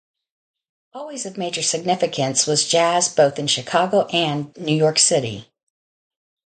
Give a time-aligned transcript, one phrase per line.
[0.95, 5.47] Always of major significance was jazz both in Chicago and New York City.